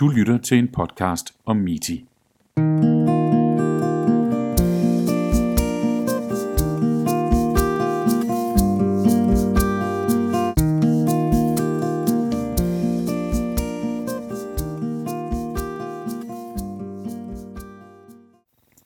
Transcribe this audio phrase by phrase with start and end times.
[0.00, 2.04] Du lytter til en podcast om MITI.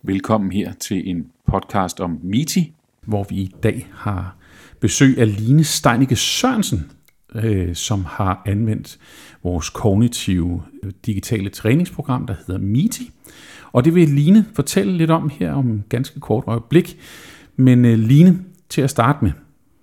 [0.03, 2.73] Velkommen her til en podcast om MITI,
[3.07, 4.37] hvor vi i dag har
[4.81, 6.91] besøg af Line Steinicke Sørensen,
[7.35, 8.99] øh, som har anvendt
[9.43, 13.11] vores kognitive øh, digitale træningsprogram, der hedder MITI.
[13.73, 16.99] Og det vil Line fortælle lidt om her om en ganske kort øjeblik.
[17.57, 19.33] Men øh, Line, til at starte med,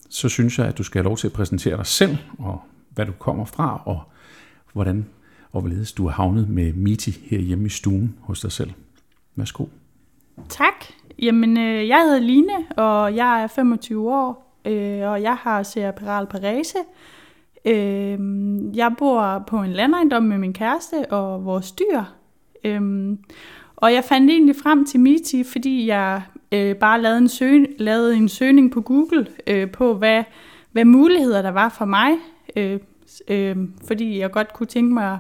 [0.10, 2.62] så synes jeg, at du skal have lov til at præsentere dig selv, og
[2.94, 4.02] hvad du kommer fra, og
[4.74, 5.06] hvordan
[5.52, 8.72] og hvorledes du er havnet med MITI her hjemme i stuen hos dig selv.
[9.36, 9.66] Værsgo.
[10.50, 10.86] Tak.
[11.22, 16.28] Jamen, øh, jeg hedder Line, og jeg er 25 år, øh, og jeg har cerebral
[16.28, 16.78] parese.
[16.78, 17.19] Øh,
[17.66, 22.04] Øhm, jeg bor på en landejendom med min kæreste og vores dyr.
[22.64, 22.82] Øh,
[23.76, 28.16] og jeg fandt egentlig frem til MITI, fordi jeg øh, bare lavede en, søg, lavede
[28.16, 30.24] en søgning på Google øh, på, hvad,
[30.72, 32.12] hvad muligheder der var for mig.
[32.56, 32.80] Øh,
[33.28, 33.56] øh,
[33.88, 35.20] fordi jeg godt kunne tænke mig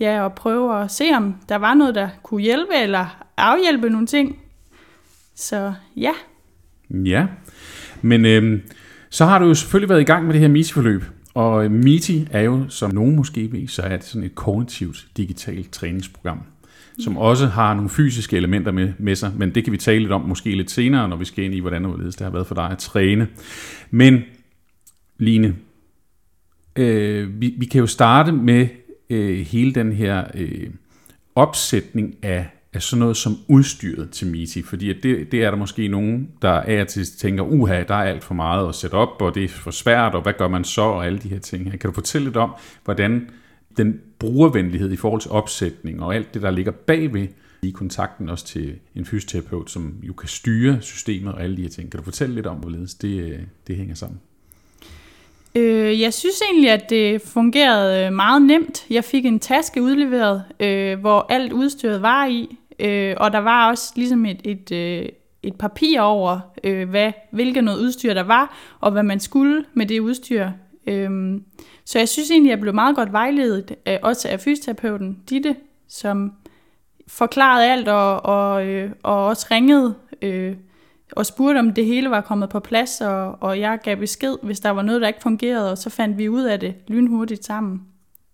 [0.00, 4.06] ja, at prøve at se, om der var noget, der kunne hjælpe eller afhjælpe nogle
[4.06, 4.38] ting.
[5.34, 6.12] Så ja.
[6.90, 7.26] Ja,
[8.02, 8.60] men øh,
[9.10, 11.02] så har du jo selvfølgelig været i gang med det her MITI-forløb.
[11.34, 15.72] Og MITI er jo, som nogen måske ved, så er det sådan et kognitivt digitalt
[15.72, 16.38] træningsprogram,
[16.98, 20.12] som også har nogle fysiske elementer med, med sig, men det kan vi tale lidt
[20.12, 22.70] om måske lidt senere, når vi skal ind i, hvordan det har været for dig
[22.70, 23.28] at træne.
[23.90, 24.22] Men
[25.18, 25.56] Line,
[26.76, 28.68] øh, vi, vi kan jo starte med
[29.10, 30.70] øh, hele den her øh,
[31.34, 35.58] opsætning af af sådan noget som udstyret til MITI, fordi at det, det er der
[35.58, 39.22] måske nogen, der er til tænker, uha, der er alt for meget at sætte op,
[39.22, 41.70] og det er for svært, og hvad gør man så, og alle de her ting.
[41.70, 43.30] Kan du fortælle lidt om, hvordan
[43.76, 47.28] den brugervenlighed i forhold til opsætning, og alt det, der ligger bagved,
[47.62, 51.68] i kontakten også til en fysioterapeut, som jo kan styre systemet og alle de her
[51.68, 51.90] ting.
[51.90, 54.20] Kan du fortælle lidt om, hvorledes det, det hænger sammen?
[55.54, 58.86] Øh, jeg synes egentlig, at det fungerede meget nemt.
[58.90, 63.70] Jeg fik en taske udleveret, øh, hvor alt udstyret var i, Øh, og der var
[63.70, 65.08] også ligesom et, et, øh,
[65.42, 69.86] et papir over, øh, hvad, hvilket noget udstyr der var, og hvad man skulle med
[69.86, 70.48] det udstyr.
[70.86, 71.40] Øh,
[71.84, 75.56] så jeg synes egentlig, jeg blev meget godt vejledet, øh, også af fysioterapeuten Ditte,
[75.88, 76.32] som
[77.08, 80.56] forklarede alt og, og, øh, og også ringede øh,
[81.12, 84.60] og spurgte, om det hele var kommet på plads, og, og jeg gav besked, hvis
[84.60, 87.82] der var noget, der ikke fungerede, og så fandt vi ud af det lynhurtigt sammen.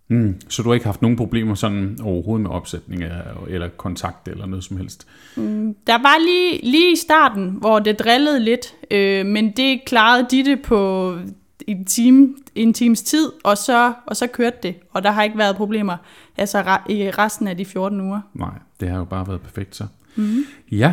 [0.09, 3.03] Mm, så du har ikke haft nogen problemer sådan overhovedet med opsætning
[3.49, 5.07] eller kontakt eller noget som helst?
[5.37, 10.27] Mm, der var lige, lige i starten, hvor det drillede lidt, øh, men det klarede
[10.31, 11.15] de det på
[11.67, 15.39] en, time, en times tid, og så, og så kørte det, og der har ikke
[15.39, 15.97] været problemer
[16.37, 18.21] altså i resten af de 14 uger.
[18.35, 19.87] Nej, det har jo bare været perfekt så.
[20.17, 20.45] Mm.
[20.71, 20.93] Ja,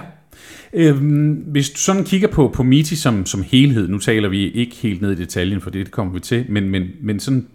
[0.74, 4.76] Øhm, hvis du sådan kigger på, på MITI som, som helhed, nu taler vi ikke
[4.76, 7.48] helt ned i detaljen, for det, det kommer vi til, men, men, men sådan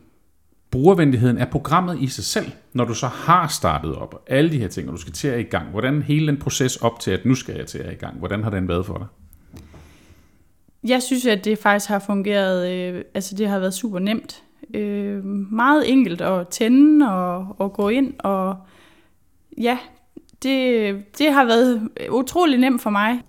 [0.70, 4.58] brugervenligheden er programmet i sig selv, når du så har startet op, og alle de
[4.58, 5.70] her ting, og du skal til at i gang.
[5.70, 8.42] Hvordan hele den proces op til, at nu skal jeg til at i gang, hvordan
[8.42, 9.06] har den været for dig?
[10.84, 14.42] Jeg synes, at det faktisk har fungeret, øh, altså det har været super nemt.
[14.74, 18.56] Øh, meget enkelt at tænde og, og gå ind, og
[19.58, 19.78] ja,
[20.42, 23.20] det, det har været utrolig nemt for mig.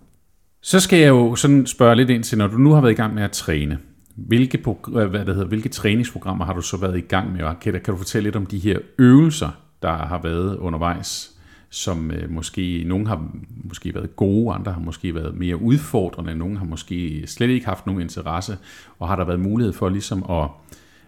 [0.61, 2.95] Så skal jeg jo sådan spørge lidt ind til, når du nu har været i
[2.95, 3.79] gang med at træne,
[4.27, 7.39] hvilke, øh, hvad det hedder, hvilke træningsprogrammer har du så været i gang med?
[7.61, 9.49] Kan, kan du fortælle lidt om de her øvelser,
[9.81, 11.31] der har været undervejs,
[11.69, 13.25] som øh, måske, nogle har
[13.63, 17.85] måske været gode, andre har måske været mere udfordrende, nogle har måske slet ikke haft
[17.85, 18.57] nogen interesse,
[18.99, 20.49] og har der været mulighed for ligesom at,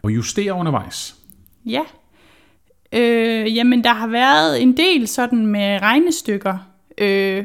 [0.04, 1.16] at justere undervejs?
[1.66, 1.82] Ja,
[2.94, 6.58] øh, jamen der har været en del sådan med regnestykker,
[6.98, 7.44] øh,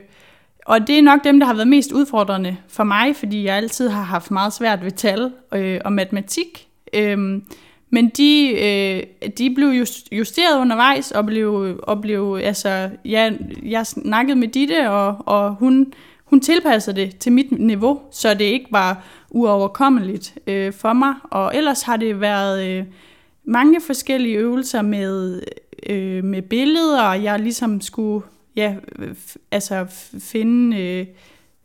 [0.69, 3.89] og det er nok dem, der har været mest udfordrende for mig, fordi jeg altid
[3.89, 6.69] har haft meget svært ved tal øh, og matematik.
[6.93, 7.43] Øhm,
[7.91, 9.03] men de, øh,
[9.39, 9.69] de blev
[10.12, 13.33] justeret undervejs og blev, og blev altså, ja,
[13.63, 15.92] jeg snakkede med Ditte, og, og hun,
[16.25, 21.15] hun tilpassede det til mit niveau, så det ikke var uoverkommeligt øh, for mig.
[21.25, 22.84] Og ellers har det været øh,
[23.45, 25.42] mange forskellige øvelser med,
[25.87, 28.22] øh, med billeder, jeg ligesom skulle
[28.59, 28.75] ja,
[29.51, 29.87] altså
[30.19, 31.07] finde, øh,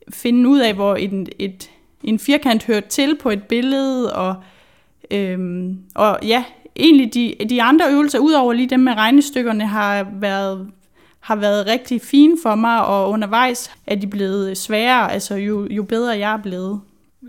[0.10, 1.70] finde ud af, hvor en, et,
[2.04, 4.36] en firkant hører til på et billede, og,
[5.12, 6.44] øhm, og ja,
[6.76, 10.72] egentlig de, de andre øvelser, udover lige dem med regnestykkerne, har været,
[11.20, 15.84] har været rigtig fine for mig, og undervejs er de blevet sværere, altså jo, jo
[15.84, 16.82] bedre jeg er blevet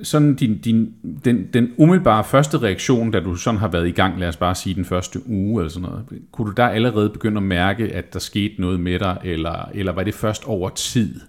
[0.03, 0.95] sådan din, din,
[1.25, 4.55] den, den umiddelbare første reaktion, da du sådan har været i gang, lad os bare
[4.55, 8.13] sige den første uge eller sådan noget, kunne du der allerede begynde at mærke, at
[8.13, 11.21] der skete noget med dig, eller, eller var det først over tid,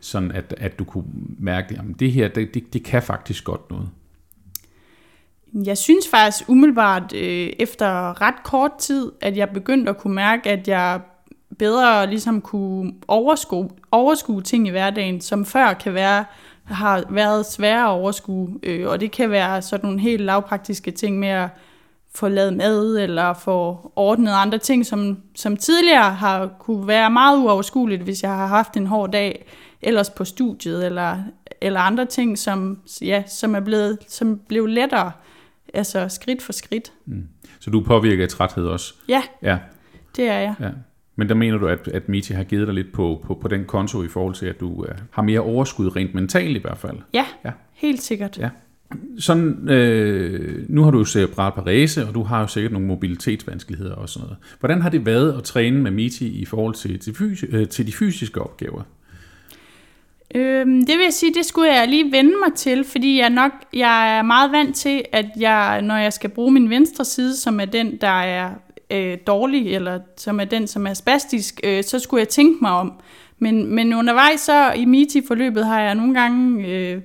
[0.00, 1.04] sådan at, at du kunne
[1.38, 3.88] mærke, at det her, det, det, det kan faktisk godt noget?
[5.66, 10.50] Jeg synes faktisk umiddelbart øh, efter ret kort tid, at jeg begyndte at kunne mærke,
[10.50, 11.00] at jeg
[11.58, 16.24] bedre ligesom kunne overskue, overskue ting i hverdagen, som før kan være
[16.68, 21.18] har været svære at overskue, øh, og det kan være sådan nogle helt lavpraktiske ting
[21.18, 21.48] med at
[22.14, 27.38] få lavet mad, eller få ordnet andre ting, som, som tidligere har kunne være meget
[27.38, 29.46] uoverskueligt, hvis jeg har haft en hård dag,
[29.82, 31.16] ellers på studiet, eller,
[31.60, 35.12] eller andre ting, som, ja, som er blevet, som blev lettere,
[35.74, 36.92] altså skridt for skridt.
[37.06, 37.28] Mm.
[37.60, 38.94] Så du påvirker træthed også?
[39.08, 39.58] Ja, ja.
[40.16, 40.54] det er jeg.
[40.60, 40.70] Ja.
[41.16, 43.64] Men der mener du, at, at Miti har givet dig lidt på, på, på den
[43.64, 46.96] konto i forhold til, at du uh, har mere overskud rent mentalt i hvert fald?
[47.14, 47.50] Ja, ja.
[47.72, 48.38] helt sikkert.
[48.38, 48.48] Ja.
[49.18, 53.94] Sådan, øh, nu har du jo cerebral parese, og du har jo sikkert nogle mobilitetsvanskeligheder
[53.94, 54.36] og sådan noget.
[54.60, 57.86] Hvordan har det været at træne med Miti i forhold til, til, fysi- øh, til
[57.86, 58.82] de fysiske opgaver?
[60.34, 63.52] Øhm, det vil jeg sige, det skulle jeg lige vende mig til, fordi jeg nok
[63.72, 67.60] jeg er meget vant til, at jeg, når jeg skal bruge min venstre side, som
[67.60, 68.50] er den, der er
[68.90, 72.70] øh, dårlig, eller som er den, som er spastisk, øh, så skulle jeg tænke mig
[72.70, 72.92] om.
[73.38, 77.00] Men, men undervejs så i MITI-forløbet har jeg nogle gange øh,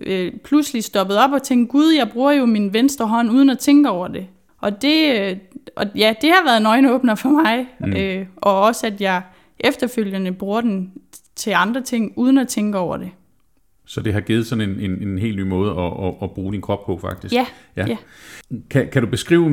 [0.00, 3.58] øh, pludselig stoppet op og tænkt, gud, jeg bruger jo min venstre hånd uden at
[3.58, 4.26] tænke over det.
[4.58, 5.36] Og det, øh,
[5.76, 7.92] og ja, det har været en øjenåbner for mig, mm.
[7.92, 9.22] øh, og også at jeg
[9.60, 10.92] efterfølgende bruger den
[11.36, 13.10] til andre ting, uden at tænke over det.
[13.88, 16.52] Så det har givet sådan en, en, en helt ny måde at, at, at bruge
[16.52, 17.34] din krop på, faktisk.
[17.34, 17.46] Ja.
[17.76, 17.86] ja.
[17.86, 17.96] ja.
[18.70, 19.50] Kan, kan du beskrive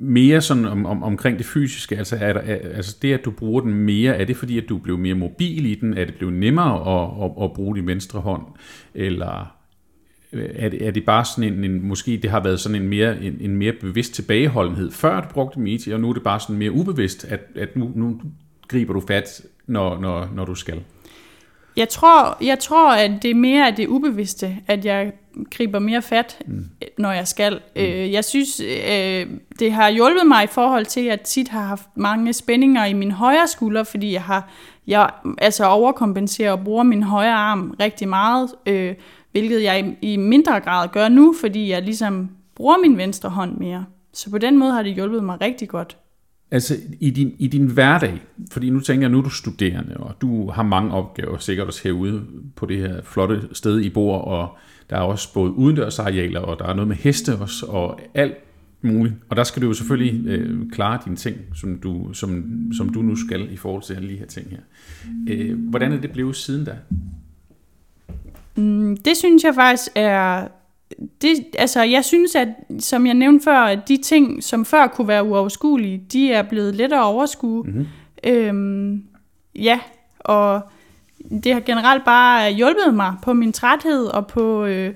[0.00, 1.96] mere sådan om, om, omkring det fysiske?
[1.96, 4.68] Altså, er der, er, altså det, at du bruger den mere, er det fordi, at
[4.68, 5.98] du blev mere mobil i den?
[5.98, 8.42] Er det blevet nemmere at, at, at bruge din venstre hånd?
[8.94, 9.54] Eller
[10.32, 13.22] er det, er det bare sådan en, en, måske det har været sådan en mere,
[13.22, 16.56] en, en mere bevidst tilbageholdenhed, før du brugte Meet, og nu er det bare sådan
[16.56, 18.20] mere ubevidst, at, at nu, nu
[18.68, 20.82] griber du fat, når, når, når du skal?
[21.76, 25.12] Jeg tror, jeg tror, at det er mere af det ubevidste, at jeg
[25.50, 26.64] griber mere fat, mm.
[26.98, 27.60] når jeg skal.
[27.76, 27.82] Mm.
[27.82, 29.26] Øh, jeg synes, øh,
[29.58, 32.92] det har hjulpet mig i forhold til, at jeg tit har haft mange spændinger i
[32.92, 34.50] min højre skulder, fordi jeg har
[34.86, 38.94] jeg altså overkompenserer og bruger min højre arm rigtig meget, øh,
[39.32, 43.56] hvilket jeg i, i mindre grad gør nu, fordi jeg ligesom bruger min venstre hånd
[43.56, 43.84] mere.
[44.12, 45.96] Så på den måde har det hjulpet mig rigtig godt.
[46.50, 50.14] Altså i din, i din hverdag, fordi nu tænker jeg, nu er du studerende, og
[50.20, 52.22] du har mange opgaver sikkert også herude
[52.56, 54.56] på det her flotte sted i bor, og
[54.90, 58.34] der er også både udendørsarealer, og der er noget med heste også, og alt
[58.82, 59.14] muligt.
[59.28, 62.44] Og der skal du jo selvfølgelig øh, klare dine ting, som du, som,
[62.76, 64.60] som du nu skal i forhold til alle de her ting her.
[65.28, 66.76] Øh, hvordan er det blevet siden da?
[68.56, 70.48] Mm, det synes jeg faktisk er
[71.22, 72.48] det, altså, jeg synes, at
[72.78, 76.74] som jeg nævnte før, at de ting, som før kunne være uoverskuelige, de er blevet
[76.74, 77.62] lettere at overskue.
[77.62, 77.86] Mm-hmm.
[78.24, 79.04] Øhm,
[79.54, 79.80] ja,
[80.18, 80.60] og
[81.44, 84.94] det har generelt bare hjulpet mig på min træthed, og på, øh,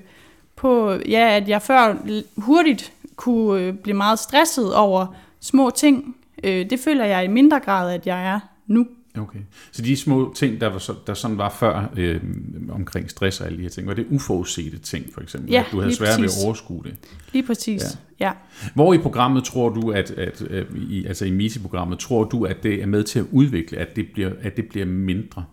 [0.55, 1.95] på ja, at jeg før
[2.37, 6.15] hurtigt kunne øh, blive meget stresset over små ting.
[6.43, 8.87] Øh, det føler jeg i mindre grad, at jeg er nu.
[9.19, 9.39] Okay.
[9.71, 12.21] Så de små ting, der, var så, der sådan var før øh,
[12.69, 15.51] omkring stress og alle de her ting, var det uforudsete ting for eksempel?
[15.51, 16.95] Ja, at du havde svært ved at overskue det?
[17.33, 17.81] Lige præcis,
[18.19, 18.25] ja.
[18.27, 18.33] ja.
[18.73, 22.63] Hvor i programmet tror du, at, at, at i, altså i MISI-programmet, tror du, at
[22.63, 25.45] det er med til at udvikle, at det bliver, at det bliver mindre?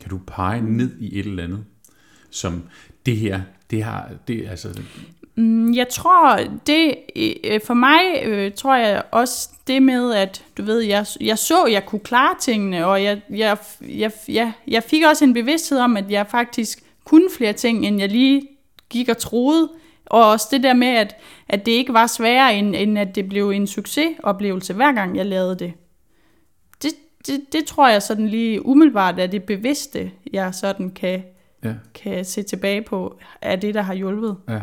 [0.00, 1.64] Kan du pege ned i et eller andet,
[2.30, 2.62] som
[3.06, 4.80] det her, det har, det altså...
[5.42, 6.94] Mm, jeg tror, det
[7.44, 11.66] øh, for mig øh, tror jeg også det med, at du ved, jeg, jeg så,
[11.66, 13.58] jeg kunne klare tingene, og jeg, jeg,
[13.88, 17.98] jeg, jeg, jeg fik også en bevidsthed om, at jeg faktisk kunne flere ting, end
[18.00, 18.48] jeg lige
[18.90, 19.70] gik og troede.
[20.06, 21.16] Og også det der med, at,
[21.48, 25.26] at det ikke var sværere, end, end at det blev en succesoplevelse, hver gang jeg
[25.26, 25.72] lavede det.
[26.82, 26.92] Det,
[27.26, 31.22] det, det tror jeg sådan lige umiddelbart er det bevidste, jeg sådan kan,
[31.64, 31.74] ja.
[31.94, 34.36] kan se tilbage på, er det, der har hjulpet.
[34.48, 34.60] Ja.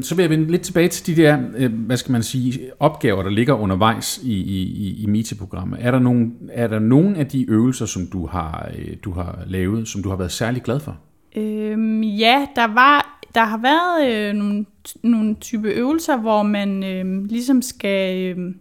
[0.00, 3.22] Så vil jeg vende lidt tilbage til de der, øh, hvad skal man sige, opgaver,
[3.22, 5.78] der ligger undervejs i, i, i MITI-programmet.
[5.82, 9.38] Er der, nogen, er der nogen af de øvelser, som du har, øh, du har
[9.46, 10.96] lavet, som du har været særlig glad for?
[11.36, 14.64] Øhm, ja, der var der har været øh, nogle,
[15.02, 18.18] nogle type øvelser, hvor man øh, ligesom skal...
[18.18, 18.54] Øh,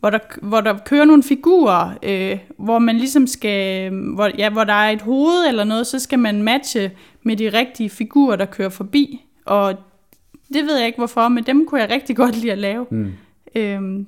[0.00, 4.64] hvor der, hvor der kører nogle figurer, øh, hvor man ligesom skal, hvor, ja, hvor
[4.64, 6.90] der er et hoved eller noget, så skal man matche
[7.22, 9.24] med de rigtige figurer, der kører forbi.
[9.46, 9.74] Og
[10.52, 12.86] det ved jeg ikke hvorfor, men dem kunne jeg rigtig godt lide at lave.
[12.90, 13.12] Mm.
[13.54, 14.06] Øhm,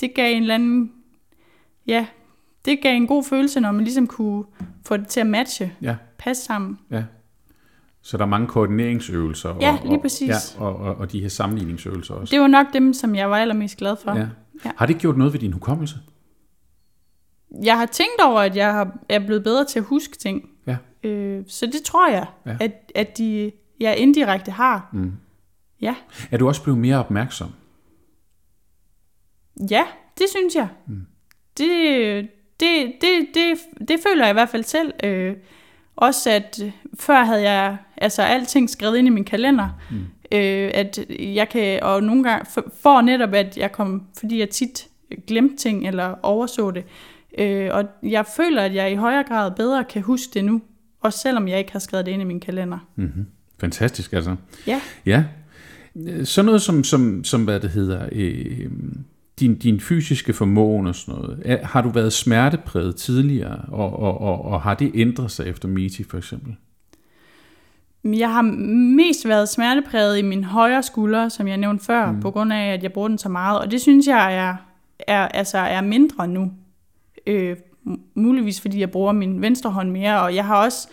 [0.00, 0.92] det gav en eller anden,
[1.86, 2.06] ja,
[2.64, 4.44] det gav en god følelse, når man ligesom kunne
[4.86, 5.96] få det til at matche, ja.
[6.18, 6.78] passe sammen.
[6.90, 7.04] Ja.
[8.02, 9.56] Så der er mange koordineringsøvelser.
[9.60, 10.28] Ja, og, lige præcis.
[10.28, 12.30] Ja, og, og, og de her sammenligningsøvelser også.
[12.32, 14.12] Det var nok dem, som jeg var allermest glad for.
[14.18, 14.26] Ja.
[14.64, 14.70] Ja.
[14.76, 15.96] Har det gjort noget ved din hukommelse?
[17.64, 20.48] Jeg har tænkt over, at jeg har- er blevet bedre til at huske ting.
[20.66, 20.76] Ja.
[21.02, 22.50] Øh, så det tror jeg, Ja.
[22.50, 22.56] ja.
[22.60, 24.88] at, at de jeg indirekte har.
[24.92, 25.12] Mm.
[25.80, 25.94] Ja.
[26.30, 27.52] Er du også blevet mere opmærksom?
[29.70, 29.84] Ja,
[30.18, 30.68] det synes jeg.
[30.86, 31.06] Mm.
[31.58, 32.28] Det,
[32.60, 34.92] det, det, det, det føler jeg i hvert fald selv.
[35.04, 35.36] Øh,
[35.96, 39.68] også at øh, før havde jeg altså alting skrevet ind i min kalender.
[39.90, 39.96] Mm.
[40.32, 44.50] Øh, at jeg kan, og nogle gange, for, for netop at jeg kom, fordi jeg
[44.50, 44.88] tit
[45.26, 46.84] glemte ting eller overså det.
[47.38, 50.62] Øh, og jeg føler, at jeg i højere grad bedre kan huske det nu.
[51.00, 52.78] Også selvom jeg ikke har skrevet det ind i min kalender.
[52.96, 53.26] Mm-hmm.
[53.60, 54.36] Fantastisk, altså.
[54.66, 54.80] Ja.
[55.06, 55.24] Ja.
[56.24, 58.70] Sådan noget som, som, som hvad det hedder, øh,
[59.40, 61.42] din, din fysiske formåen og sådan noget.
[61.44, 65.68] Er, har du været smertepræget tidligere, og, og, og, og har det ændret sig efter
[65.68, 66.56] MITI for eksempel?
[68.04, 68.42] Jeg har
[68.96, 72.20] mest været smertepræget i min højre skulder, som jeg nævnte før, mm.
[72.20, 73.58] på grund af, at jeg bruger den så meget.
[73.58, 74.56] Og det synes jeg er,
[74.98, 76.52] er, altså er mindre nu.
[77.26, 77.56] Øh,
[78.14, 80.88] muligvis fordi jeg bruger min venstre hånd mere, og jeg har også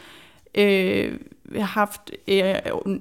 [0.56, 1.20] øh,
[1.60, 2.56] haft øh,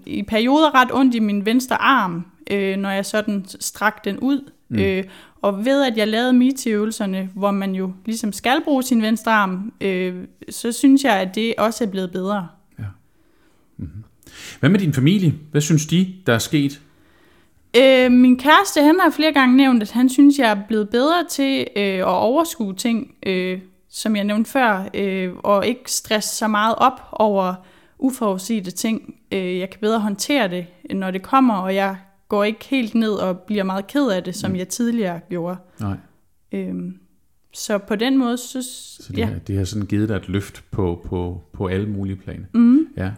[0.06, 4.50] i perioder ret ondt i min venstre arm, øh, når jeg sådan strak den ud.
[4.68, 4.78] Mm.
[4.78, 5.04] Øh,
[5.42, 9.72] og ved at jeg lavede MITI-øvelserne, hvor man jo ligesom skal bruge sin venstre arm,
[9.80, 10.14] øh,
[10.50, 12.48] så synes jeg, at det også er blevet bedre.
[14.60, 15.34] Hvad med din familie?
[15.50, 16.80] Hvad synes de, der er sket?
[17.76, 21.24] Øh, min kæreste, han har flere gange nævnt, at han synes, jeg er blevet bedre
[21.30, 26.48] til øh, at overskue ting, øh, som jeg nævnte før, øh, og ikke stresse så
[26.48, 27.54] meget op over
[28.00, 29.14] uforudsete ting.
[29.32, 31.96] Øh, jeg kan bedre håndtere det, når det kommer, og jeg
[32.28, 34.56] går ikke helt ned og bliver meget ked af det, som mm.
[34.56, 35.56] jeg tidligere gjorde.
[35.80, 35.96] Nej.
[36.52, 36.74] Øh,
[37.52, 38.62] så på den måde, så,
[39.00, 39.26] Så det, ja.
[39.26, 42.44] har, det har sådan givet dig et løft på, på, på alle mulige planer.
[42.54, 42.86] Mm.
[42.96, 43.10] Ja.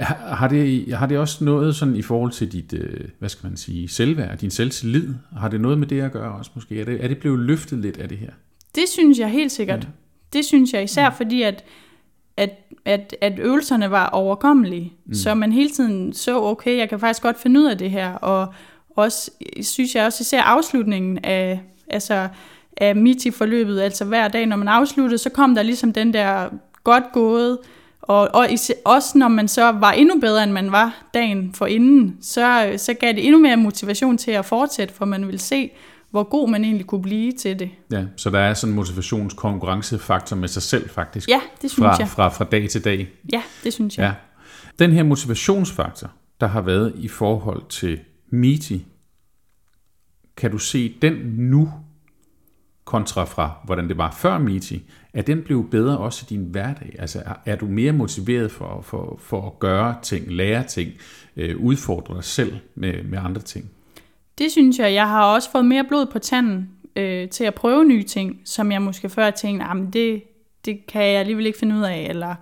[0.00, 3.48] Har, har, det, har det også noget sådan i forhold til dit, øh, hvad skal
[3.48, 5.08] man sige, selvværd, din selvtillid?
[5.36, 6.80] Har det noget med det at gøre også måske?
[6.80, 8.30] Er det, er det blevet løftet lidt af det her?
[8.74, 9.78] Det synes jeg helt sikkert.
[9.78, 9.84] Ja.
[9.84, 10.38] Ja.
[10.38, 11.64] Det synes jeg især, fordi at,
[12.42, 12.50] at,
[12.84, 14.92] at, at øvelserne var overkommelige.
[15.06, 15.14] Mm.
[15.14, 18.14] Så man hele tiden så, okay, jeg kan faktisk godt finde ud af det her.
[18.14, 18.54] Og
[18.96, 19.30] også,
[19.62, 22.28] synes jeg også især afslutningen af, altså,
[22.76, 26.48] af MITI-forløbet, altså hver dag, når man afsluttede, så kom der ligesom den der
[26.84, 27.58] godt gået,
[28.02, 28.48] og, og
[28.84, 32.94] også når man så var endnu bedre, end man var dagen for inden, så, så
[32.94, 35.70] gav det endnu mere motivation til at fortsætte, for man ville se,
[36.12, 37.70] hvor god man egentlig kunne blive til det.
[37.92, 41.28] Ja, så der er sådan en motivationskonkurrencefaktor med sig selv faktisk.
[41.28, 42.08] Ja, det synes fra, jeg.
[42.08, 43.08] Fra, fra dag til dag.
[43.32, 44.04] Ja, det synes jeg.
[44.04, 44.14] Ja.
[44.84, 48.00] Den her motivationsfaktor, der har været i forhold til
[48.30, 48.86] MITI,
[50.36, 51.72] kan du se den nu
[52.84, 56.96] kontra fra, hvordan det var før MITI, er den blevet bedre også i din hverdag?
[56.98, 60.92] Altså er, du mere motiveret for, for, for at gøre ting, lære ting,
[61.36, 63.70] øh, udfordre dig selv med, med andre ting?
[64.42, 64.94] Det synes jeg.
[64.94, 68.72] Jeg har også fået mere blod på tanden øh, til at prøve nye ting, som
[68.72, 70.22] jeg måske før tænkte, "Ah, men det,
[70.64, 72.34] det kan jeg alligevel ikke finde ud af, eller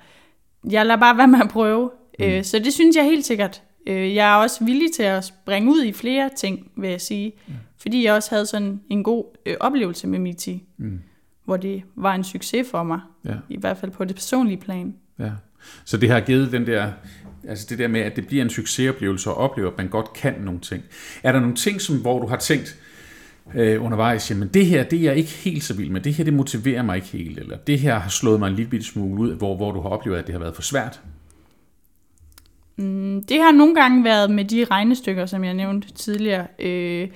[0.71, 1.91] jeg lader bare være med at prøve.
[2.19, 2.25] Mm.
[2.25, 3.63] Øh, så det synes jeg helt sikkert.
[3.87, 7.33] Øh, jeg er også villig til at springe ud i flere ting, vil jeg sige.
[7.47, 7.55] Mm.
[7.79, 11.01] Fordi jeg også havde sådan en god øh, oplevelse med MITI, Mm.
[11.45, 13.35] hvor det var en succes for mig, Ja.
[13.49, 14.95] i hvert fald på det personlige plan.
[15.19, 15.31] Ja.
[15.85, 16.93] Så det har givet den der,
[17.49, 20.35] altså det der med, at det bliver en succesoplevelse og opleve, at man godt kan
[20.41, 20.83] nogle ting.
[21.23, 22.77] Er der nogle ting, som, hvor du har tænkt
[23.55, 26.25] øh, undervejs, jamen det her, det er jeg ikke helt så vild med, det her,
[26.25, 29.35] det motiverer mig ikke helt, eller det her har slået mig en lille smule ud,
[29.35, 31.01] hvor, hvor du har oplevet, at det har været for svært?
[32.77, 37.09] Mm, Det har nogle gange været med de regnestykker, som jeg nævnte tidligere, øh,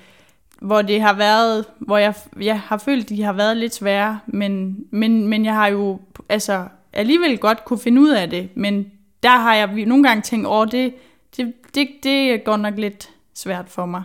[0.60, 4.76] hvor det har været, hvor jeg, jeg har følt, de har været lidt svære, men,
[4.90, 8.86] men, men jeg har jo altså alligevel godt kunne finde ud af det, men
[9.24, 10.94] der har jeg nogle gange tænkt, åh, det,
[11.36, 14.02] det, det, det går nok lidt svært for mig.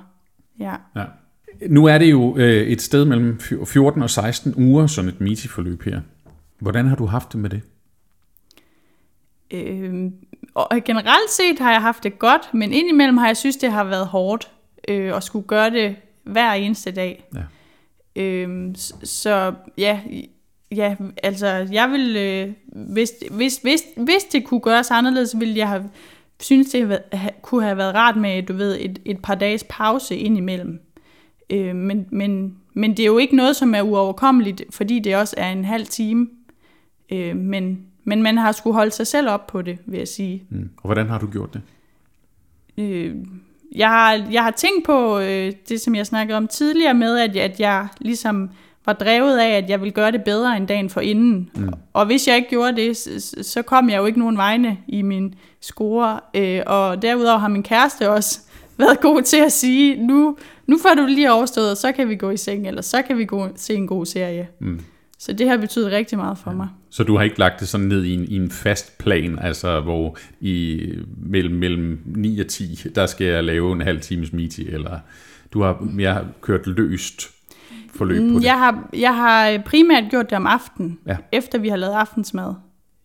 [0.59, 0.73] Ja.
[0.95, 1.05] Ja.
[1.69, 5.83] Nu er det jo øh, et sted mellem 14 og 16 uger, sådan et MITI-forløb
[5.83, 6.01] her.
[6.59, 7.61] Hvordan har du haft det med det?
[9.51, 10.11] Øh,
[10.53, 13.83] og generelt set har jeg haft det godt, men indimellem har jeg synes, det har
[13.83, 14.51] været hårdt
[14.87, 17.29] øh, at skulle gøre det hver eneste dag.
[17.35, 18.21] Ja.
[18.21, 19.99] Øh, så ja,
[20.75, 22.53] ja, altså jeg vil, øh,
[22.93, 25.89] hvis, hvis, hvis, hvis det kunne gøres anderledes, ville jeg have
[26.39, 29.65] synes det have, ha- kunne have været rart med, du ved, et, et par dages
[29.69, 30.81] pause indimellem.
[31.49, 35.35] Øh, men, men, men det er jo ikke noget, som er uoverkommeligt, fordi det også
[35.37, 36.27] er en halv time.
[37.11, 40.43] Øh, men, men man har skulle holde sig selv op på det, vil jeg sige.
[40.49, 40.69] Mm.
[40.77, 41.61] Og hvordan har du gjort det?
[42.77, 43.15] Øh,
[43.75, 47.35] jeg, har, jeg har tænkt på øh, det, som jeg snakkede om tidligere med, at,
[47.35, 48.49] at jeg ligesom
[48.85, 51.49] var drevet af, at jeg ville gøre det bedre end dagen for inden.
[51.55, 51.69] Mm.
[51.93, 55.01] Og hvis jeg ikke gjorde det, så, så kom jeg jo ikke nogen vegne i
[55.01, 56.19] min score.
[56.35, 58.39] Øh, og derudover har min kæreste også
[58.77, 62.15] været god til at sige, nu, nu får du lige overstået, og så kan vi
[62.15, 64.47] gå i seng, eller så kan vi gå se en god serie.
[64.59, 64.79] Mm.
[65.19, 66.57] Så det har betydet rigtig meget for ja.
[66.57, 66.67] mig.
[66.89, 69.79] Så du har ikke lagt det sådan ned i en, i en fast plan, altså
[69.81, 70.81] hvor i
[71.17, 74.99] mellem, mellem 9 og 10, der skal jeg lave en halv times meeting, eller
[75.53, 77.38] du har mere kørt løst
[77.95, 78.43] forløb på det?
[78.43, 81.17] Jeg har, jeg har primært gjort det om aftenen, ja.
[81.31, 82.53] efter vi har lavet aftensmad.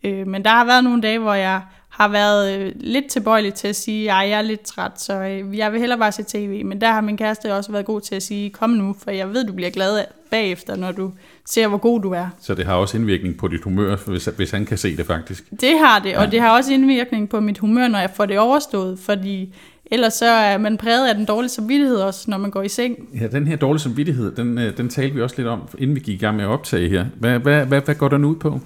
[0.04, 1.62] Øh, men der har været nogle dage, hvor jeg
[1.94, 5.58] har været øh, lidt tilbøjelig til at sige, at jeg er lidt træt, så øh,
[5.58, 6.64] jeg vil hellere bare se tv.
[6.64, 9.34] Men der har min kæreste også været god til at sige, kom nu, for jeg
[9.34, 11.12] ved, du bliver glad bagefter, når du
[11.44, 12.26] ser, hvor god du er.
[12.40, 15.50] Så det har også indvirkning på dit humør, hvis, hvis han kan se det faktisk?
[15.60, 16.30] Det har det, og ja.
[16.30, 19.54] det har også indvirkning på mit humør, når jeg får det overstået, fordi
[19.90, 23.08] ellers så er man præget af den dårlige samvittighed også, når man går i seng.
[23.20, 26.00] Ja, den her dårlige samvittighed, den, øh, den talte vi også lidt om, inden vi
[26.00, 27.04] gik i gang med at optage her.
[27.18, 28.60] Hvad, hvad, hvad, hvad går den ud på?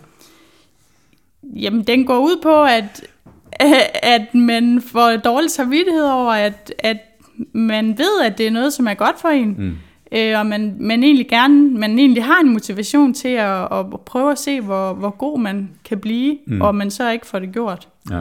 [1.43, 3.03] Jamen, den går ud på, at,
[4.17, 6.97] at man får dårlig samvittighed over, at, at
[7.53, 9.55] man ved, at det er noget, som er godt for en.
[9.59, 9.77] Mm.
[10.13, 14.33] Øh, og man, man egentlig gerne, man egentlig har en motivation til at, at prøve
[14.33, 16.61] at se, hvor, hvor god man kan blive, mm.
[16.61, 17.89] og man så ikke får det gjort.
[18.11, 18.21] Ja.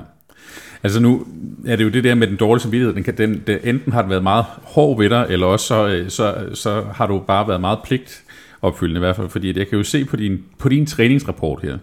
[0.83, 1.25] Altså nu
[1.67, 4.01] er det jo det der med den dårlige samvittighed, den kan, den, den, enten har
[4.01, 7.47] det været meget hård ved dig, eller også så, øh, så, så har du bare
[7.47, 10.85] været meget pligtopfyldende i hvert fald, fordi jeg kan jo se på din, på din
[10.85, 11.77] træningsrapport her,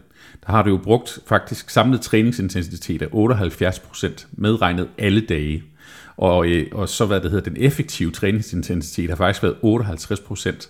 [0.46, 5.62] der har du jo brugt faktisk samlet træningsintensitet af 78% medregnet alle dage.
[6.16, 10.68] Og, øh, og så hvad det hedder, den effektive træningsintensitet har faktisk været 58%.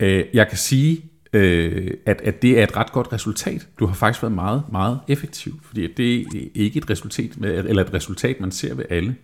[0.00, 3.68] Øh, jeg kan sige, øh, at, at det er et ret godt resultat.
[3.78, 7.94] Du har faktisk været meget, meget effektiv, fordi det er ikke et resultat, eller et
[7.94, 9.16] resultat, man ser ved alle.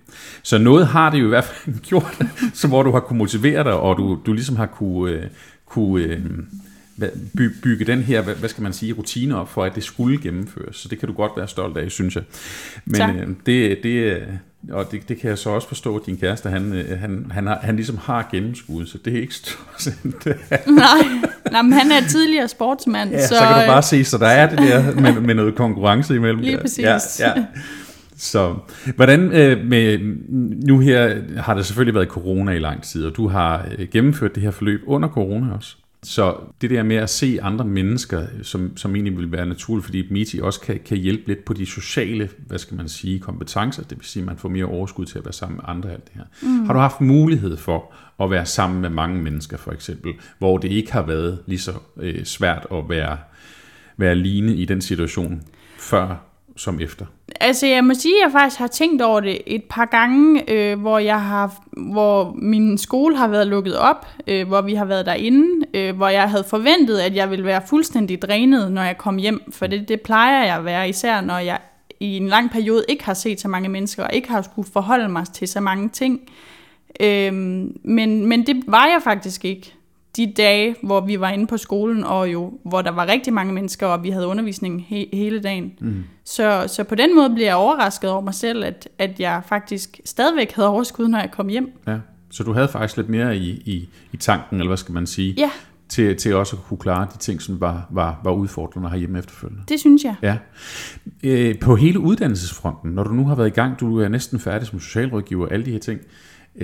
[0.42, 2.22] Så noget har det jo i hvert fald gjort,
[2.54, 5.24] så hvor du har kunne motivere dig, og du, du ligesom har kunne, øh,
[5.66, 6.20] kunne øh,
[7.62, 10.76] bygge den her, hvad skal man sige, rutine op for, at det skulle gennemføres.
[10.76, 12.24] Så det kan du godt være stolt af, synes jeg.
[12.84, 14.22] Men øh, det, det,
[14.70, 17.46] og det, det kan jeg så også forstå, at din kæreste, han, øh, han, han,
[17.46, 19.86] har, han ligesom har gennemskud, så det er ikke stort.
[20.66, 20.86] nej,
[21.52, 23.10] nej, men han er tidligere sportsmand.
[23.10, 25.54] Ja, så, så kan du bare se, så der er det der med, med noget
[25.54, 26.40] konkurrence imellem.
[26.40, 26.84] Lige præcis.
[26.84, 27.44] Ja, ja.
[28.18, 28.54] Så
[28.96, 29.98] hvordan øh, med,
[30.66, 34.34] nu her har det selvfølgelig været corona i lang tid, og du har øh, gennemført
[34.34, 35.76] det her forløb under corona også.
[36.06, 40.12] Så det der med at se andre mennesker, som, som egentlig vil være naturligt, fordi
[40.12, 43.98] MITI også kan, kan hjælpe lidt på de sociale, hvad skal man sige, kompetencer, det
[43.98, 46.12] vil sige, at man får mere overskud til at være sammen med andre alt det
[46.14, 46.24] her.
[46.42, 46.66] Mm.
[46.66, 50.70] Har du haft mulighed for at være sammen med mange mennesker, for eksempel, hvor det
[50.70, 53.18] ikke har været lige så øh, svært at være,
[53.96, 55.42] være alene i den situation
[55.78, 57.06] før som efter?
[57.40, 60.80] Altså jeg må sige, at jeg faktisk har tænkt over det et par gange, øh,
[60.80, 65.06] hvor jeg har, hvor min skole har været lukket op, øh, hvor vi har været
[65.06, 69.16] derinde, øh, hvor jeg havde forventet, at jeg ville være fuldstændig drænet, når jeg kom
[69.16, 71.58] hjem, for det, det plejer jeg at være, især når jeg
[72.00, 75.08] i en lang periode ikke har set så mange mennesker, og ikke har skulle forholde
[75.08, 76.20] mig til så mange ting.
[77.00, 77.32] Øh,
[77.84, 79.75] men, men det var jeg faktisk ikke
[80.16, 83.52] de dage, hvor vi var inde på skolen, og jo, hvor der var rigtig mange
[83.52, 85.72] mennesker, og vi havde undervisning he- hele dagen.
[85.80, 86.04] Mm.
[86.24, 90.00] Så, så på den måde blev jeg overrasket over mig selv, at, at jeg faktisk
[90.04, 91.72] stadigvæk havde overskud, når jeg kom hjem.
[91.86, 91.96] Ja.
[92.30, 95.34] Så du havde faktisk lidt mere i, i, i tanken, eller hvad skal man sige?
[95.38, 95.50] Ja.
[95.88, 99.62] Til, til også at kunne klare de ting, som var, var, var udfordrende herhjemme efterfølgende.
[99.68, 100.14] Det synes jeg.
[100.22, 100.36] Ja.
[101.24, 104.66] Øh, på hele uddannelsesfronten, når du nu har været i gang, du er næsten færdig
[104.68, 106.06] som socialrådgiver, alle de her ting, Øh,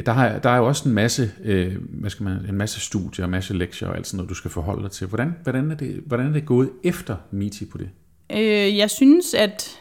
[0.06, 3.24] der, har, der er jo også en masse, øh, hvad skal man, en masse studier,
[3.24, 5.06] en masse lektier og alt sådan noget, du skal forholde dig til.
[5.06, 7.90] Hvordan, hvordan, er, det, hvordan er det gået efter MITI på det?
[8.32, 9.78] Øh, jeg synes, at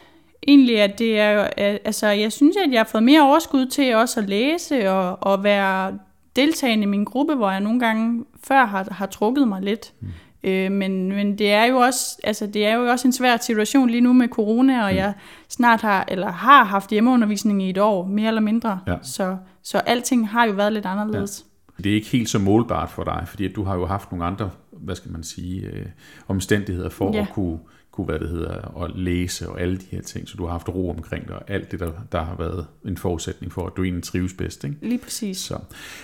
[0.48, 1.48] egentlig, at det er,
[1.84, 5.44] altså, jeg synes, at jeg har fået mere overskud til også at læse og, og
[5.44, 5.98] være
[6.36, 9.92] deltagende i min gruppe, hvor jeg nogle gange før har, har trukket mig lidt.
[10.00, 10.08] Mm.
[10.44, 13.90] Øh, men, men det er jo også, altså det er jo også en svær situation
[13.90, 14.96] lige nu med corona, og mm.
[14.96, 15.12] jeg
[15.48, 18.80] snart har eller har haft hjemmeundervisning i et år, mere eller mindre.
[18.86, 18.96] Ja.
[19.02, 21.44] Så så alting har jo været lidt anderledes.
[21.78, 21.82] Ja.
[21.82, 24.50] Det er ikke helt så målbart for dig, fordi du har jo haft nogle andre,
[24.72, 25.86] hvad skal man sige, øh,
[26.28, 27.20] omstændigheder for ja.
[27.20, 27.58] at kunne,
[27.92, 30.68] kunne, hvad det hedder, at læse og alle de her ting, så du har haft
[30.68, 33.82] ro omkring dig, og alt det, der, der har været en forudsætning for, at du
[33.82, 34.64] egentlig trives bedst.
[34.64, 34.76] Ikke?
[34.82, 35.38] Lige præcis.
[35.38, 35.58] Så.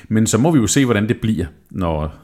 [0.09, 2.15] Men så må vi jo se, hvordan det bliver, når,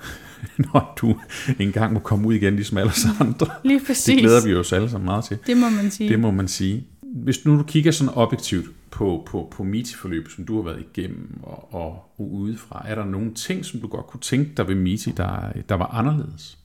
[0.73, 1.17] når du
[1.59, 3.47] engang må komme ud igen, ligesom alle andre.
[3.65, 4.05] Lige præcis.
[4.15, 5.39] Det glæder vi jo os alle sammen meget til.
[5.47, 6.09] Det må man sige.
[6.09, 6.87] Det må man sige.
[7.03, 11.39] Hvis nu du kigger sådan objektivt på, på, på MITI-forløb, som du har været igennem
[11.43, 14.75] og, og, og udefra, er der nogle ting, som du godt kunne tænke dig ved
[14.75, 16.59] MITI, der, der var anderledes?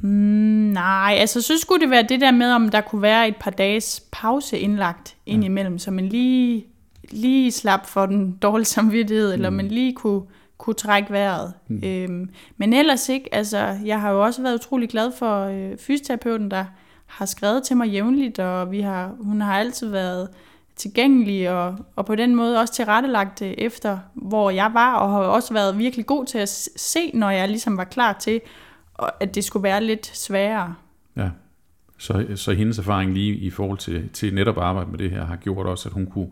[0.00, 0.08] Mm,
[0.72, 3.50] nej, altså så skulle det være det der med, om der kunne være et par
[3.50, 5.32] dages pause indlagt ja.
[5.32, 6.66] indimellem, så man lige,
[7.10, 9.32] lige slap for den dårlige samvittighed, mm.
[9.32, 10.22] eller man lige kunne,
[10.58, 11.52] kunne trække vejret.
[11.68, 11.80] Mm.
[11.84, 16.50] Øhm, men ellers ikke, altså jeg har jo også været utrolig glad for øh, fysioterapeuten,
[16.50, 16.64] der
[17.06, 20.28] har skrevet til mig jævnligt, og vi har, hun har altid været
[20.76, 25.18] tilgængelig og, og på den måde også tilrettelagt det efter, hvor jeg var, og har
[25.18, 28.40] også været virkelig god til at se, når jeg ligesom var klar til,
[29.20, 30.74] at det skulle være lidt sværere.
[31.16, 31.30] Ja,
[31.98, 35.36] så, så hendes erfaring lige i forhold til, til netop arbejde med det her, har
[35.36, 36.28] gjort også, at hun kunne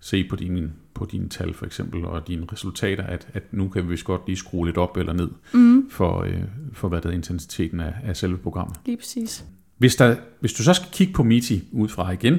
[0.00, 3.82] se på dine, på dine tal for eksempel, og dine resultater, at, at nu kan
[3.84, 5.90] vi vist godt lige skrue lidt op eller ned mm.
[5.90, 8.76] for, øh, for hvad der er intensiteten af, af selve programmet.
[8.86, 9.44] Lige præcis.
[9.78, 12.38] Hvis, der, hvis du så skal kigge på MITI udefra igen,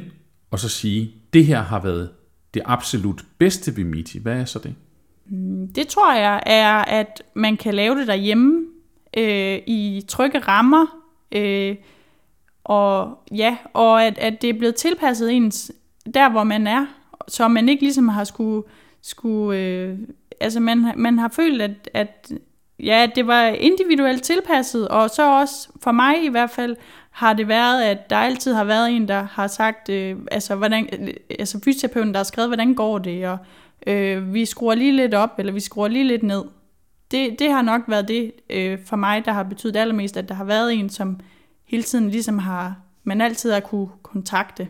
[0.52, 2.10] og så sige, det her har været
[2.54, 4.76] det absolut bedste ved MITI, hvad er så det?
[5.26, 8.66] Mm, det tror jeg er, at man kan lave det derhjemme
[9.18, 10.86] øh, i trygge rammer,
[11.32, 11.76] øh,
[12.64, 15.72] og ja, og at, at det er blevet tilpasset ens
[16.14, 16.86] der, hvor man er,
[17.28, 18.68] så man ikke ligesom har skulle,
[19.02, 19.98] skulle øh,
[20.40, 22.32] altså man, man har følt, at, at
[22.80, 26.76] ja, det var individuelt tilpasset, og så også for mig i hvert fald
[27.12, 30.88] har det været, at der altid har været en, der har sagt, øh, altså, hvordan,
[31.40, 33.38] altså fysioterapeuten, der har skrevet, hvordan går det, og
[33.88, 36.44] øh, vi skruer lige lidt op, eller vi skruer lige lidt ned.
[37.12, 40.36] Det, det har nok været det øh, for mig, der har betydet allermest, at der
[40.36, 41.20] har været en, som
[41.66, 44.68] hele tiden ligesom har, man altid har kunne kontakte.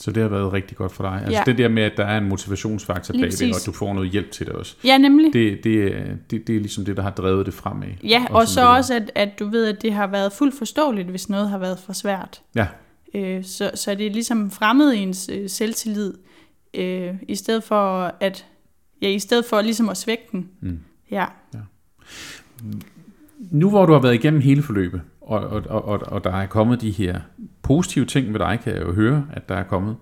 [0.00, 1.22] Så det har været rigtig godt for dig.
[1.24, 1.42] Altså ja.
[1.46, 4.30] det der med, at der er en motivationsfaktor bagved, og at du får noget hjælp
[4.30, 4.76] til det også.
[4.84, 5.32] Ja, nemlig.
[5.32, 5.94] Det, det,
[6.30, 7.88] det, det er ligesom det, der har drevet det fremad.
[8.04, 10.58] Ja, og, og så det også, at, at du ved, at det har været fuldt
[10.58, 12.42] forståeligt, hvis noget har været for svært.
[12.54, 12.66] Ja.
[13.14, 16.14] Øh, så, så det er ligesom fremmed ens øh, selvtillid,
[16.74, 18.46] øh, i stedet for at
[19.02, 20.48] ja, i stedet for ligesom at svække den.
[20.60, 20.78] Mm.
[21.10, 21.26] Ja.
[21.54, 21.58] ja.
[23.50, 26.80] Nu hvor du har været igennem hele forløbet, og, og, og, og der er kommet
[26.80, 27.20] de her
[27.62, 29.96] positive ting ved dig, kan jeg jo høre, at der er kommet.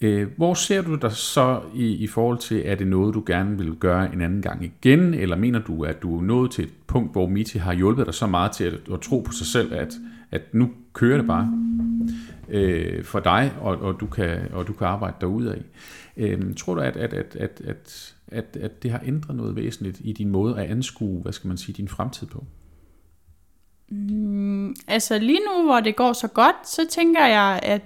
[0.00, 3.58] Øh, hvor ser du dig så i, i forhold til, er det noget, du gerne
[3.58, 6.72] vil gøre en anden gang igen, eller mener du, at du er nået til et
[6.86, 9.74] punkt, hvor Miti har hjulpet dig så meget til at, at tro på sig selv,
[9.74, 9.94] at,
[10.30, 11.52] at nu kører det bare
[12.48, 15.56] øh, for dig, og, og, du kan, og du kan arbejde derudad?
[16.16, 20.00] Øh, tror du, at, at, at, at, at, at, at det har ændret noget væsentligt
[20.04, 22.44] i din måde at anskue, hvad skal man sige, din fremtid på?
[23.88, 27.82] Mm, altså lige nu, hvor det går så godt, så tænker jeg, at,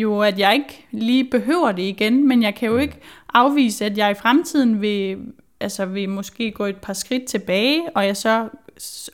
[0.00, 3.00] jo, at jeg ikke lige behøver det igen, men jeg kan jo ikke
[3.34, 5.18] afvise, at jeg i fremtiden vil,
[5.60, 8.48] altså vil måske gå et par skridt tilbage, og jeg så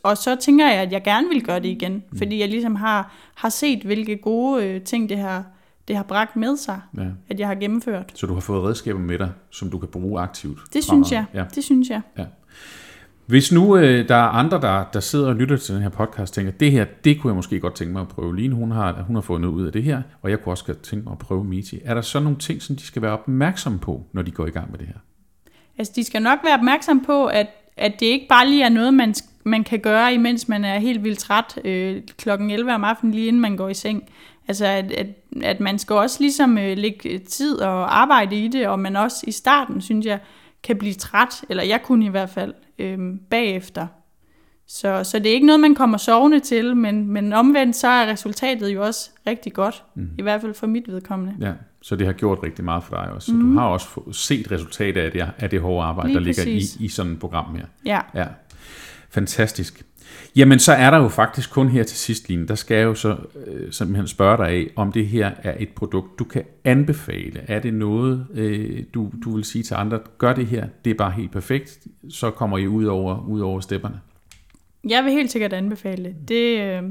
[0.02, 2.18] og så tænker jeg, at jeg gerne vil gøre det igen, mm.
[2.18, 5.44] fordi jeg ligesom har, har set, hvilke gode øh, ting det har,
[5.88, 7.06] det har bragt med sig, ja.
[7.28, 8.12] at jeg har gennemført.
[8.14, 10.58] Så du har fået redskaber med dig, som du kan bruge aktivt?
[10.72, 11.44] Det synes jeg, ja.
[11.54, 12.00] det synes jeg.
[12.18, 12.24] Ja.
[13.30, 16.34] Hvis nu øh, der er andre, der, der sidder og lytter til den her podcast,
[16.34, 18.36] tænker, det her, det kunne jeg måske godt tænke mig at prøve.
[18.36, 20.64] Line, hun har, hun har fået noget ud af det her, og jeg kunne også
[20.64, 21.78] godt tænke mig at prøve Miti.
[21.84, 24.50] Er der så nogle ting, som de skal være opmærksomme på, når de går i
[24.50, 24.94] gang med det her?
[25.78, 28.94] Altså, de skal nok være opmærksom på, at, at det ikke bare lige er noget,
[28.94, 29.14] man,
[29.44, 33.26] man kan gøre, imens man er helt vildt træt øh, klokken 11 om aftenen, lige
[33.26, 34.02] inden man går i seng.
[34.48, 35.06] Altså, at, at,
[35.42, 39.24] at man skal også ligesom øh, lægge tid og arbejde i det, og man også
[39.26, 40.18] i starten, synes jeg,
[40.62, 42.98] kan blive træt, eller jeg kunne i hvert fald, øh,
[43.30, 43.86] bagefter.
[44.66, 48.06] Så, så det er ikke noget, man kommer sovende til, men, men omvendt så er
[48.06, 50.10] resultatet jo også rigtig godt, mm.
[50.18, 51.46] i hvert fald for mit vedkommende.
[51.46, 53.26] Ja, så det har gjort rigtig meget for dig også.
[53.26, 53.40] Så mm.
[53.40, 53.56] du mhm.
[53.56, 56.88] har også set resultatet af det, af det hårde arbejde, Lige der ligger i, i
[56.88, 57.66] sådan et program her.
[57.86, 58.00] Ja.
[58.14, 58.26] ja.
[59.10, 59.82] Fantastisk.
[60.36, 62.94] Jamen, så er der jo faktisk kun her til sidst, Line, der skal jeg jo
[62.94, 67.40] så øh, simpelthen spørge dig af, om det her er et produkt, du kan anbefale.
[67.48, 70.94] Er det noget, øh, du, du vil sige til andre, gør det her, det er
[70.94, 71.78] bare helt perfekt,
[72.10, 74.00] så kommer I ud over, ud over stepperne?
[74.88, 76.28] Jeg vil helt sikkert anbefale det.
[76.28, 76.82] Det, øh,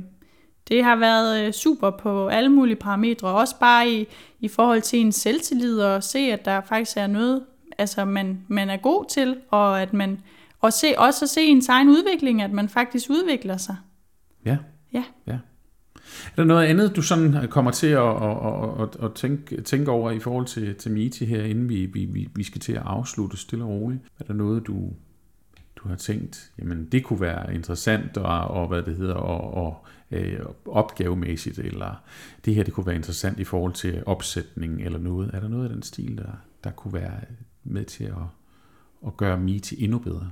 [0.69, 4.07] det har været øh, super på alle mulige parametre, også bare i,
[4.39, 7.41] i forhold til en selvtillid og se, at der faktisk er noget,
[7.77, 10.19] altså man, man er god til, og at man
[10.59, 13.75] og se, også at se ens egen udvikling, at man faktisk udvikler sig.
[14.45, 14.57] Ja.
[14.93, 15.03] Ja.
[15.27, 15.37] ja.
[16.25, 20.11] Er der noget andet, du sådan kommer til at, at, at, at tænke, tænke over
[20.11, 23.65] i forhold til, til Miti her, inden vi, vi, vi skal til at afslutte stille
[23.65, 24.01] og roligt?
[24.19, 24.89] Er der noget, du,
[25.75, 29.85] du har tænkt, jamen det kunne være interessant, og, og hvad det hedder, og, og
[30.11, 32.03] øh, opgavemæssigt, eller
[32.45, 35.29] det her det kunne være interessant i forhold til opsætning eller noget.
[35.33, 36.31] Er der noget af den stil, der,
[36.63, 37.19] der kunne være
[37.63, 38.13] med til at,
[39.07, 40.31] at gøre Miti endnu bedre?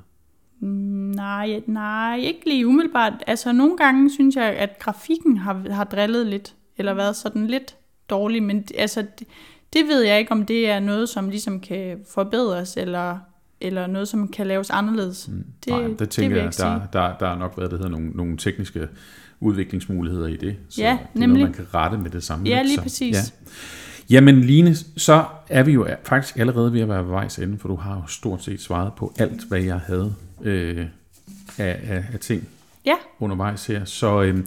[0.60, 3.14] Nej, nej, ikke lige umiddelbart.
[3.28, 7.76] Altså nogle gange synes jeg, at grafikken har, har drillet lidt, eller været sådan lidt
[8.10, 9.28] dårlig, men altså, det,
[9.74, 13.18] det ved jeg ikke, om det er noget, som ligesom kan forbedres, eller,
[13.62, 15.28] eller noget, som kan laves anderledes.
[15.28, 15.44] Mm.
[15.66, 18.10] Det, Nej, det tænker det jeg, der, der, der er nok været, det hedder nogle,
[18.10, 18.88] nogle tekniske
[19.40, 21.44] udviklingsmuligheder i det, så ja, det er nemlig.
[21.44, 22.50] noget, man kan rette med det samme.
[22.50, 23.16] Ja, lige præcis.
[23.16, 23.22] ja.
[24.10, 27.68] Jamen Line, så er vi jo faktisk allerede ved at være ved vejs ende, for
[27.68, 30.86] du har jo stort set svaret på alt, hvad jeg havde øh,
[31.58, 32.48] af, af, af ting
[32.86, 33.86] Ja, undervejs her.
[33.86, 34.38] Så øh,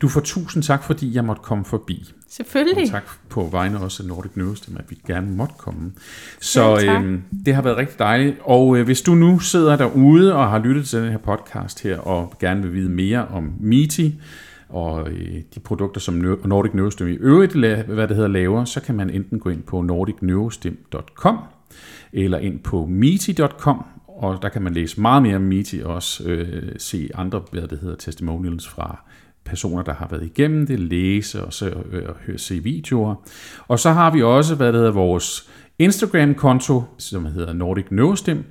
[0.00, 2.12] du får tusind tak, fordi jeg måtte komme forbi.
[2.30, 2.82] selvfølgelig.
[2.82, 5.92] Og tak på vegne også af Nordic News, at vi gerne måtte komme.
[6.40, 7.04] Så tak.
[7.04, 8.36] øh, det har været rigtig dejligt.
[8.40, 11.98] Og øh, hvis du nu sidder derude og har lyttet til den her podcast her,
[11.98, 14.20] og gerne vil vide mere om Meeti,
[14.70, 18.94] og øh, de produkter, som Nordic Neurostim i øvrigt, hvad det hedder, laver, så kan
[18.94, 21.38] man enten gå ind på nordicneurostim.com
[22.12, 26.28] eller ind på miti.com, og der kan man læse meget mere om Miti og også
[26.28, 29.04] øh, se andre, hvad det hedder, testimonials fra
[29.44, 33.14] personer, der har været igennem det, læse og, så, øh, og høre, se videoer.
[33.68, 38.44] Og så har vi også, hvad det hedder, vores Instagram-konto, som hedder Nordic Neurostim,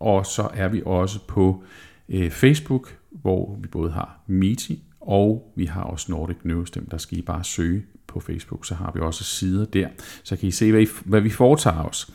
[0.00, 1.62] og så er vi også på
[2.08, 6.86] øh, Facebook, hvor vi både har Miti og vi har også Nordic Neurostim.
[6.90, 9.88] Der skal I bare søge på Facebook, så har vi også sider der,
[10.22, 12.10] så kan I se, hvad, I, hvad vi foretager os.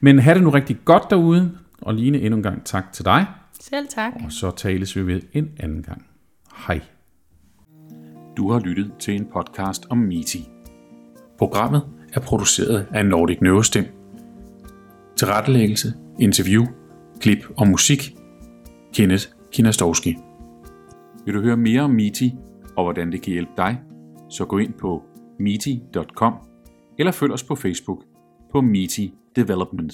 [0.00, 3.26] Men have det nu rigtig godt derude, og Line, endnu en gang tak til dig,
[3.60, 4.12] Selv tak.
[4.24, 6.06] og så tales vi ved en anden gang.
[6.66, 6.80] Hej.
[8.36, 10.48] Du har lyttet til en podcast om Meeti.
[11.38, 11.82] Programmet
[12.12, 13.84] er produceret af Nordic Neurostim.
[15.16, 16.66] Tilrettelæggelse, interview,
[17.20, 18.16] klip og musik.
[18.94, 20.16] Kenneth Kinastowski.
[21.26, 22.34] Vil du høre mere om MITI
[22.76, 23.82] og hvordan det kan hjælpe dig,
[24.30, 25.02] så gå ind på
[25.38, 26.34] miti.com
[26.98, 28.04] eller følg os på Facebook
[28.52, 29.92] på MITI Development.